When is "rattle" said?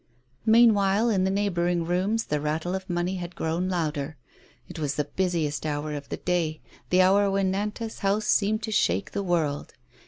2.41-2.73